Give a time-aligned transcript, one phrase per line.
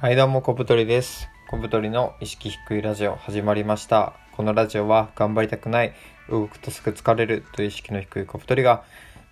[0.00, 1.28] はいどうも小太りです。
[1.50, 4.14] 小太りの意識低いラジオ始まりました。
[4.32, 5.92] このラジオは頑張りたくない
[6.30, 8.82] 動くとすぐ疲れるという意識の低い小太りが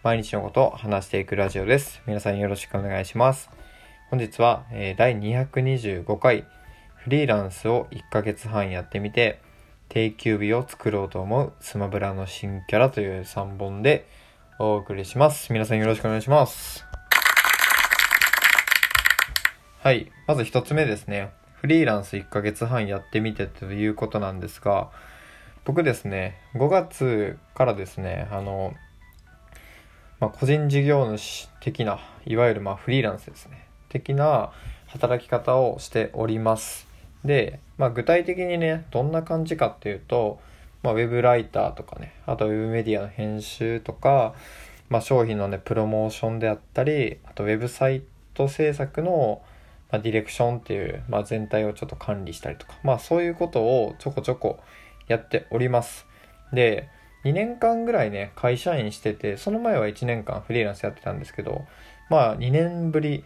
[0.02, 2.02] 毎日のことを話していくラジオです。
[2.06, 3.48] 皆さんよろしくお願いします。
[4.10, 6.44] 本日は、えー、第225回
[6.96, 9.40] フリーランスを1ヶ月半やってみて
[9.88, 14.06] 定休日を作ろうと思うスマブラの新キャラという3本で
[14.58, 15.50] お送りします。
[15.50, 16.87] 皆さんよろしくお願いします。
[19.88, 20.12] はい。
[20.26, 21.30] まず一つ目ですね。
[21.54, 24.90] フリーランス1ヶ月半やってみてということなんですが、
[25.64, 28.74] 僕ですね、5月からですね、あの、
[30.20, 34.50] まあ、個人事業主的な、いわゆるまフリーランスですね、的な
[34.88, 36.86] 働き方をしております。
[37.24, 40.38] で、まあ、具体的にね、どんな感じかっていうと、
[40.82, 44.34] まあ、ウェブライターとかね、あとウェブメディアの編集とか、
[44.90, 48.02] まあ、商品のね、プロモーションであったり、あとウェブサイ
[48.34, 49.40] ト制作の、
[49.90, 54.60] まあ、ディレクションっていう、まあ、全体をちょっと管理したりとか、まあそういうことをちょこちょこ
[55.06, 56.06] やっております。
[56.52, 56.88] で、
[57.24, 61.64] 2年間ぐらいね、会社員してて、その前は1年間フリーランスやってたんですけど、
[62.10, 63.24] まあ2年ぶり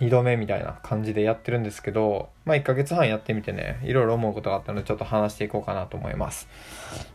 [0.00, 6.48] 2度目みたいな感じでやってるんですけど、まあ1ヶ月半やってみてね、いろいろ思うことがあったのでちょっと話していこうかなと思います。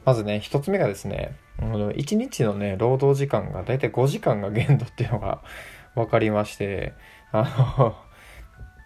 [0.05, 5.41] まずね、1つ目がですね、1日のね、労働時間がだいたい5時間が限度っていうのが
[5.93, 6.93] 分かりまして、
[7.31, 7.43] あ
[7.77, 7.95] の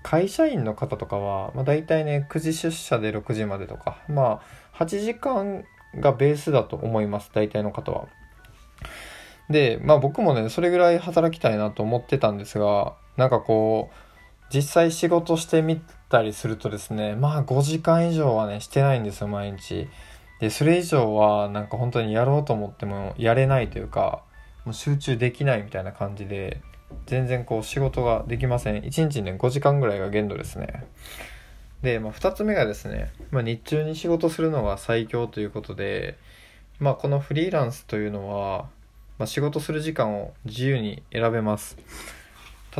[0.05, 4.39] 会社員の方とかは、まあ、大体ね、9時出社で6時までとか、ま
[4.77, 8.07] あ、8時間がベースだと思います、大体の方は。
[9.49, 13.95] で、まあ僕もね、それぐらい働きたいなと思ってたんですが、なんかこう、
[14.53, 19.87] 実際仕事してみたりするとですね、まあ5時間以上はね、してないんですよ、毎日。
[20.39, 24.21] で、それ以上はなんか本当にやろうと思ってもやれないというか、
[24.65, 26.61] もう集中できないみたいな感じで、
[27.05, 28.81] 全然こう仕事ができません。
[28.81, 30.85] 1日ね、5時間ぐらいが限度ですね。
[31.81, 36.17] で、まあ、2つ目がですね、まあ、日中に仕事するのが最強ということで、
[36.79, 38.69] まあ、このフリーランスというのは、
[39.17, 41.77] まあ、仕事する時間を自由に選べます。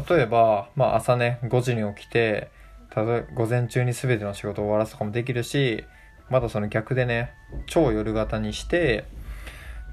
[0.10, 2.50] 例えば、まあ、朝ね、5時に起きて、
[3.36, 5.84] 午前中に全ての仕事を終わらすとかもできるし、
[6.30, 7.32] またその逆でね、
[7.68, 9.06] 超夜型にして、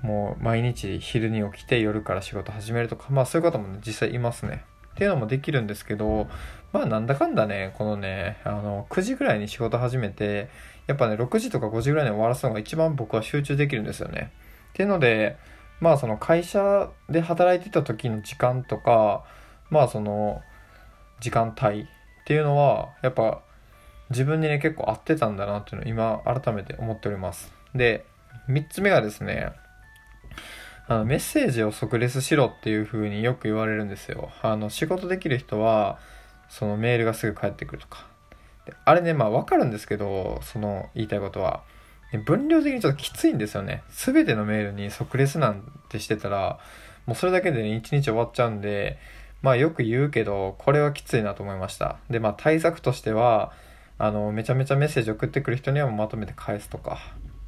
[0.02, 4.64] もう毎日昼に起きて夜から仕事始めるとか、まあそういう方も、ね、実際いますね。
[4.92, 6.28] っていうのもできるんですけど、
[6.72, 10.48] まあなんだかんだね、このね、あの、9時ぐらいに仕事始めて、
[10.86, 14.32] やっぱね、6時とか5時ぐらいに終わらすのが一番僕は集中できるんですよね。
[14.70, 15.36] っていうので、
[15.80, 19.24] まあその会社で働いてた時の時間とか、
[19.70, 20.42] まあその
[21.20, 21.86] 時間帯っ
[22.24, 23.40] ていうのは、やっぱ
[24.10, 27.52] 自分にね結構合ってたんだなっていうのを今改めて思っております。
[27.74, 28.04] で、
[28.48, 29.52] 3つ目がですね、
[30.92, 34.30] あのメッセージを即レスしろっていう風によく言われるんですよ。
[34.42, 35.98] あの仕事できる人は
[36.50, 38.06] そのメールがすぐ返ってくるとか。
[38.84, 41.62] あれね、まあわかるんですけど、その言いたいことは。
[42.26, 43.82] 分量的にちょっときついんですよね。
[43.88, 46.58] すべてのメールに即レスなんてしてたら、
[47.06, 48.98] もうそれだけでね、一日終わっちゃうんで、
[49.40, 51.96] まあよく言うけど、これはきついなと思いました。
[52.10, 53.54] で、まあ対策としては、
[53.96, 56.98] あの、めちゃめちゃメッセージ送ってくる人にはまとめて返すとか、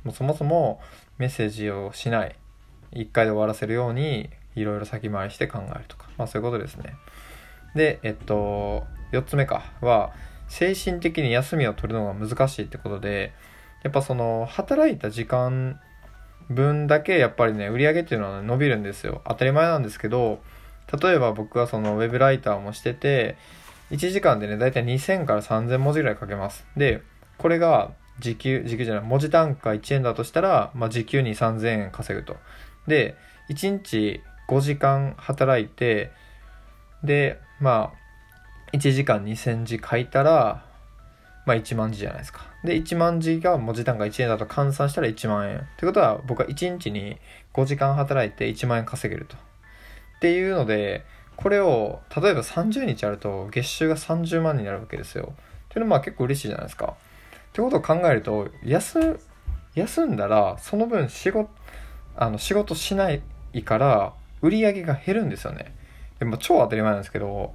[0.03, 0.81] もうそもそも
[1.19, 2.35] メッセージをしない。
[2.95, 6.95] 1回で終わらせるようにいろいろ先回りして考えるとか、まあそういうことですね。
[7.75, 10.13] で、えっと、4つ目かは、
[10.49, 13.33] 精神的に休みを取るのが難しいってことで、
[13.83, 15.81] やっぱその、働いた時間
[16.49, 19.23] 分だけやっぱりね、売り上げっていうのは、伸びるんですよ。
[19.27, 20.41] 当たり前なんですけど、
[21.03, 23.37] 例えば僕はそのウェブライターもしてて、
[23.91, 26.65] 1時間でね、だいたい2000から3000文字ぐらい書けます。
[26.77, 27.03] で、
[27.39, 32.37] これが時給、時給じゃない、文字単価1円だとしたら、まあ、時給に3000円稼ぐと。
[32.87, 33.17] で、
[33.51, 36.11] 1日5時間働いて、
[37.03, 40.65] で、まあ、1時間2000字書いたら、
[41.47, 42.41] まあ1万字じゃないですか。
[42.65, 45.59] で、1万字が文字単価1円だと換算したら1万円。
[45.59, 47.19] ってことは、僕は1日に
[47.53, 49.37] 5時間働いて1万円稼げると。
[49.37, 49.39] っ
[50.21, 51.05] ていうので、
[51.37, 55.35] これを、例えば30日あると、月収が30万になるわけですよ。
[55.35, 56.95] っていうのはまあ結構嬉しいじゃないですか。
[56.95, 59.21] ってことを考えると、休、
[59.75, 61.51] 休んだら、その分仕事、
[62.17, 63.23] あの仕事しない
[63.65, 64.13] から
[64.43, 65.75] 売り上げが減るんですよね。
[66.19, 67.55] でも超当たり前なんですけど、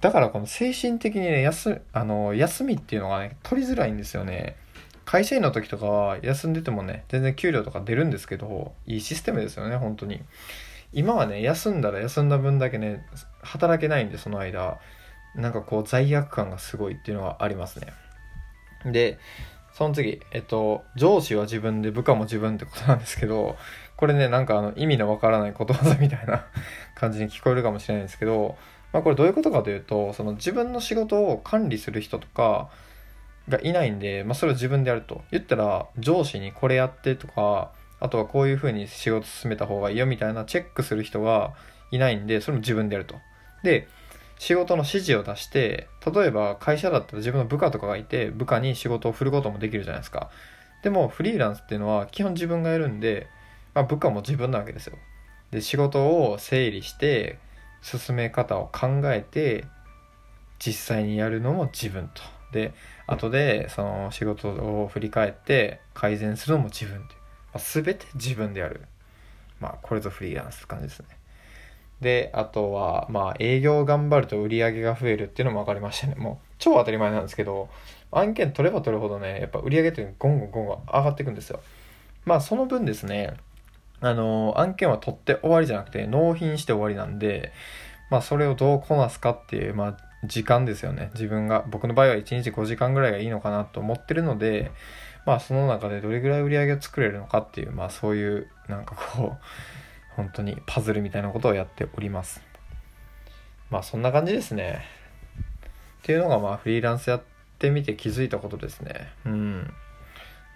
[0.00, 4.56] だからこの精神的にね、休、あの、休みっていうのがね、取りづらいんですよね。
[5.04, 10.20] 会社員の時とかは休んでてもね、全然給料とか出るんですけど、いいシステムですよね、本当に。
[10.92, 13.06] 今はね、休んだら休んだ分だけね、
[13.42, 14.78] 働けないんで、その間、
[15.34, 17.92] なんかこう罪悪感がすごいっていうのがありますね。
[18.84, 19.18] で、
[19.76, 23.56] その次、えっと、上司は自分で部下も自分ってことなんですけど、
[23.96, 26.46] これね、なんかあの意味のわからないことわざみたいな
[26.96, 28.56] 感じに聞こえるかもしれないんですけど、
[28.94, 32.70] まあ、これどういうことかというとその自分の仕事を管理する人とか
[33.50, 41.52] がいないんで、まあ、それを自分でやると言ったら上司にこれやってとかあとはこういうふうに仕事進めた方がいいよみたいなチェックする人が
[41.90, 43.16] いないんでそれも自分でやると。
[43.62, 43.88] で
[44.38, 50.30] 仕事の指示を出して例えば会社だったら自分の部下とかがいて部下に仕事を振ることもできるじゃないですか。
[50.82, 53.26] でもフリーランスっていうのは基本自分がやるんで、
[53.74, 54.96] まあ、部下も自分なわけですよ。
[55.50, 57.38] で仕事を整理して
[57.82, 59.64] 進め方を考えて
[60.58, 62.22] 実際にやるのも自分と。
[62.52, 62.72] で
[63.06, 67.14] 後でその仕事を振り返って改善するのも自分で、
[67.52, 68.82] まあ、全て自分でやる。
[69.60, 71.06] まあこれぞフリーランスって感じですね。
[72.00, 76.14] で、あとは、まあ、営業頑張ると売り上げが増えるっていうのも分かりましたね。
[76.16, 77.68] もう、超当たり前なんですけど、
[78.12, 81.60] 案件取れば取るほどね、やっぱ売り上げってゴンゴンゴンゴン上がっていくんですよ。
[82.24, 83.34] まあ、その分ですね、
[84.00, 87.52] あの、案件は取って終わりじゃなくて、納品して終わりなんで、
[88.10, 91.10] まあ、それをどうこなすかっていう、まあ、時間ですよね。
[91.14, 94.70] 自分が、僕の場合は1日5時間ぐらいがいいのかなと思ってるので、
[95.24, 99.38] まあ、その中でどれぐらい売り上げを作れるのかっていう、まあ、そういう、なんかこう、
[100.16, 102.40] 本当にパズルみたいなことをやっております。
[103.70, 104.82] まあそんな感じですね。
[106.02, 107.22] っていうのがまあフリーランスやっ
[107.58, 109.12] てみて気づいたことですね。
[109.26, 109.70] うん。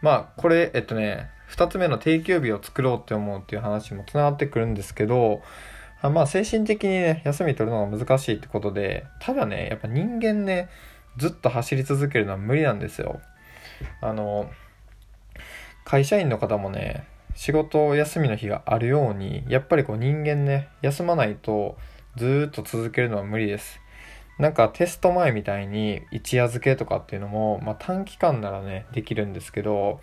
[0.01, 5.43] まあこれ、えっとね、2つ目の定休日を作ろうって思うっていう話もつながってくるんですけど、
[6.03, 10.71] まあ精神的にね、休み取るのが難しいってことで、ただね、やっぱ人間ね、
[11.19, 13.21] ずっと走り続けるのは無理なんですよ。
[14.01, 14.51] あの、
[15.85, 17.05] 会社員の方もね、
[17.41, 21.79] 仕事休みの日があるように、やっぱりこう人間ね、休まないと
[22.15, 23.81] ずっと続けるのは無理です。
[24.39, 30.03] なんかテスト前みたいに一夜漬けとかっていうのも、まあ、短期間ならね、できるんですけど、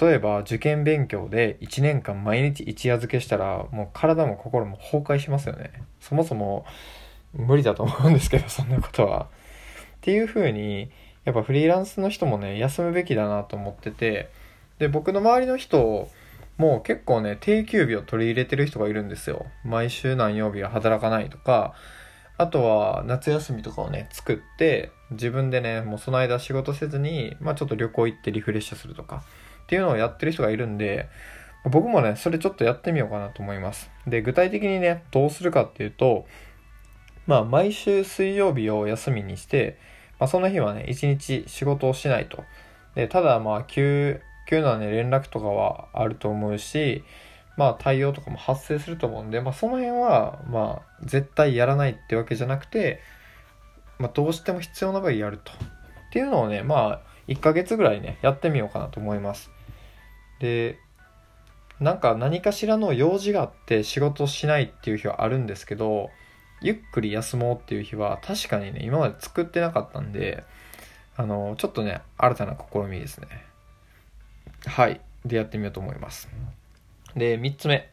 [0.00, 5.72] 例えば受験勉強で1年間毎日一夜漬けしたら、もう体も心も崩壊しますよね。
[6.00, 6.64] そもそも
[7.34, 9.24] 無理だと思うんですけど、そんなことは。
[9.24, 9.26] っ
[10.00, 10.90] ていう風に、
[11.26, 14.30] やっぱフリーランスの人もね、休むべきだなと思ってて、
[14.78, 16.08] で、僕の周りの人、
[16.58, 19.46] もう結構ね、定休日を取り入れてる人がいるんですよ。
[19.64, 21.74] 毎週何曜日は働かないとか、
[22.38, 29.24] あとは夏休みとかをね、作って、自分でね、もうその間仕事せずに、まあちょっと旅行行ってリフレッシュするとか、
[29.64, 31.08] っていうのをやってる人がいるんで、
[31.64, 33.90] 僕もね、それちょっとやってみようかなと思います。
[34.06, 36.26] で、具体的にね、どうするかっていうと、
[37.26, 39.78] まあ毎週水曜日を休みにして、
[40.18, 42.44] まあその日はね、一日仕事をしないと。
[42.94, 44.20] で、ただまあ休
[44.52, 47.04] 急なね、連絡とかはあると思うし、
[47.56, 53.00] まあ対応とかも発生すると思うんで、まあその辺は、まあ絶対やらないってわけじゃなくて、
[53.98, 55.52] まあどうしても必要な場合やると。
[55.52, 55.56] っ
[56.12, 59.50] ていうのをね、まあ1ヶ月ぐらいね、やってみようかなと思います。
[60.38, 60.78] で、
[61.80, 66.10] なんか何かしらの用事があって仕事しないっていう日はあるんですけど、
[66.60, 70.44] ゆっくり休もうっていう日は確かにね、今まで作ってなかったんで、
[71.16, 73.51] あの、ちょっとね、新たな試みですね。
[74.66, 75.00] はい。
[75.24, 76.28] でやってみようと思います。
[77.16, 77.90] で、3つ目。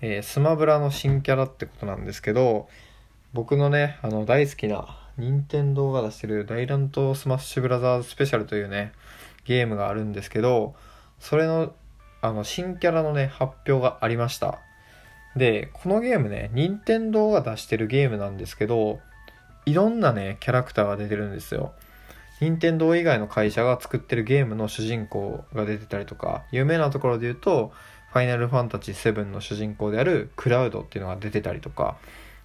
[0.00, 2.68] えー、スマブラの新キャラってことなんですけど、
[3.32, 8.92] 僕のね、あの、大好きな、任天堂が出してる大乱闘スマッシュブラザーズスペシャルというね、
[9.44, 10.74] ゲームがあるんですけど、
[11.20, 11.72] それの、
[12.20, 14.58] あの、新キャラのね、発表がありました。
[15.36, 19.00] で、このゲームね、任天堂が出してるゲームなんですけど、
[19.66, 21.72] いろんなね、キャラクターが出てるんですよ。
[22.40, 27.72] 任天堂以外の会社が作ってるゲームの主人公が出てたりとか、有名なところで言うと、
[28.12, 31.96] ファイナルファンタジー7の主人公であるクラウドっていうのが出てたりとか、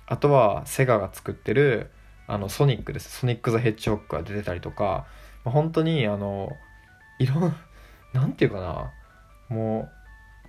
[0.07, 1.91] あとはセガが作ってる
[2.27, 3.19] あのソニックです。
[3.19, 5.05] ソニック・ザ・ヘッジホックが出てたりとか、
[5.43, 6.51] 本当にあの、
[7.17, 7.55] いろん、
[8.13, 8.93] なんていうかな、
[9.49, 9.89] もう、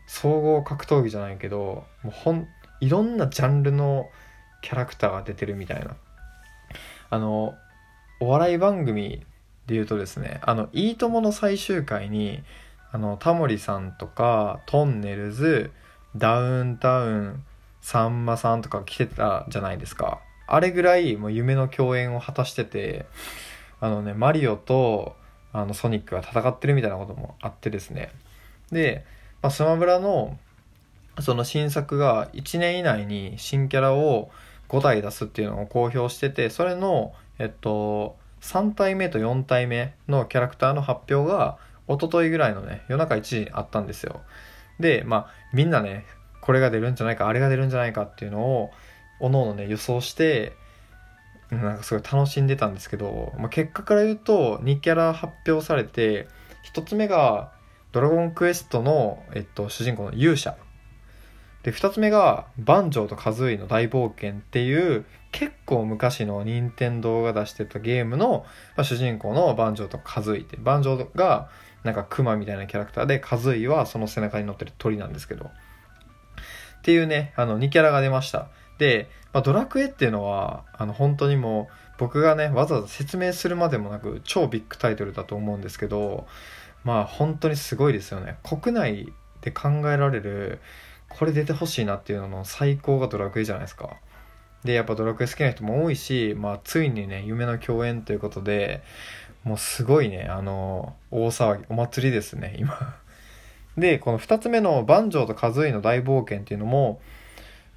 [0.06, 2.48] 総合格闘技じゃないけど、もうほん、
[2.80, 4.10] いろんなジャンルの
[4.62, 5.96] キャラクターが出てるみたいな。
[7.08, 7.54] あの、
[8.20, 9.24] お笑い番組
[9.70, 12.42] で言うとですね、あの、いいともの最終回に、
[12.92, 15.70] あの、タモリさんとか、トンネルズ、
[16.16, 17.44] ダウンタウン、
[17.80, 20.20] さんまさんとか来てたじゃないですか。
[20.46, 23.06] あれぐらいもう夢の共演を果たしてて、
[23.80, 25.16] あのね、マリオと
[25.52, 28.10] あのソニックが戦ってるみたいなこともあってですね。
[28.70, 29.04] で、
[29.40, 30.36] まあ、スマブラの
[31.20, 34.30] その新作が1年以内に新キャラを
[34.68, 44.20] 5体出すっていうのを公表してて、それの、えっと、3体目と4体目のキャラクターの発表が一昨日ぐらいのね、夜中1時にあったんですよ。
[44.78, 46.06] で、まあ、みんなね、
[46.40, 48.70] これが出るんじゃないか、あれが出るんじゃないかっていうのを、
[49.18, 50.52] おのおのね、予想して、
[51.50, 56.28] なんかすごい楽しんでたんですけど、まあ、結果から言うと、2キャラ発表されて、
[56.72, 57.52] 1つ目が、
[57.92, 60.56] ドラゴンクエストの、えっと、主人公の勇者。
[61.64, 68.44] で、2つ目が、バンジョーとカズイの大冒険っていう結構昔の任天堂が出してたゲームの、
[68.76, 71.48] まあ、主人公のバンジョーとカズイってバンジョーが
[71.84, 75.50] なんかクマみたいなキャラクターでカズイはその背中に乗ってる鳥なんですけど。
[76.80, 78.48] っていうねあの2キャラが出ました。
[78.78, 86.26] で、まあ、ドラクエっていうのはあの本当にもう僕がねわざわざ説明するまでもなく超ビッグタイトルだと思うんですけど
[86.82, 88.38] まあ本当にすごいですよね。
[88.42, 90.60] 国内で考えられる
[91.08, 93.96] これ出てほしいなっていうのの最高がドラクエじゃないですか。
[94.64, 98.82] でやっぱドラクエ好きな人も多いし、まあ、ついにね夢の共演ということで
[99.44, 102.96] もうすごいねあの大騒ぎお祭りですね今。
[103.78, 107.00] でこの2つ目の「バンジョーとカズイの大冒険」っていうのも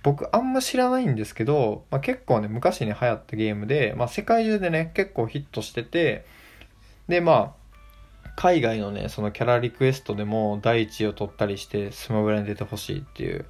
[0.02, 6.26] 僕あんま知らないんですけど、まあ、結構ね昔に流行ったゲームで、まあ、世界中でね結構ヒットしてて
[7.08, 7.64] でまあ
[8.36, 13.46] 海外のねそのキャラリクエストでも第一位を取ったりしてスマブラに出てほしいっていう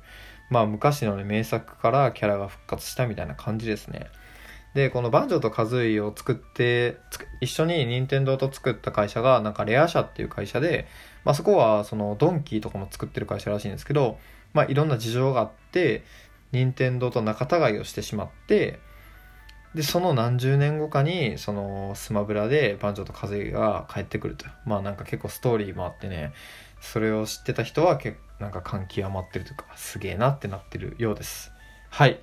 [0.49, 4.07] まあ昔のね名作からキャラが復活したみたいな感じですね。
[4.73, 6.97] でこのバンジョーとカズイを作って
[7.41, 10.87] 一緒に任天堂と作った会社がなんかレア社っていう会社で、
[11.25, 14.17] まあ、そこはそのドンキーとかも作ってる会社らしいんですけど、
[14.53, 16.03] まあ、いろんな事情があって
[16.51, 18.79] 任天堂と仲違いをしてしまって
[19.75, 24.45] でその何十年後かにそのスマブラでバンジョーとカズイが帰ってくると。
[24.65, 26.31] まあなんか結構ストーリーもあってね。
[26.83, 31.51] それを知ってた人は結なんか感極まってるというかすげえなってなってるようです
[31.89, 32.19] はい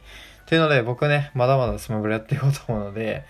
[0.47, 3.25] というので僕ねまだまだスマブラやっていこうと思うので、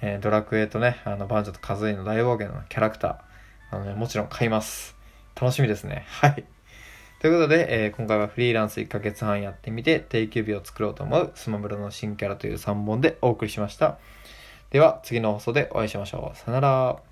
[0.00, 4.94] えー、ドラクエとねあのバンジョーとカズイの大冒険のキャラクターあの、ね、もちろん買います
[5.40, 6.44] 楽しみですねはい
[7.20, 13.98] ということで、えー、今回はフリーランス1ヶ月半やってみて定休日を作ろうと思うスマブラの新キャラという3本でお送りしました。
[14.70, 16.38] では次の放送でお会いしましょう。
[16.38, 17.09] さよなら。